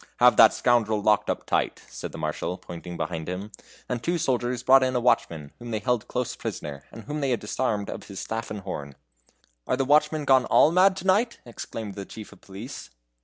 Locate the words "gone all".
10.25-10.71